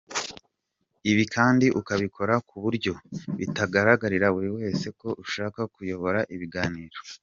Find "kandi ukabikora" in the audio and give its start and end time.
1.35-2.33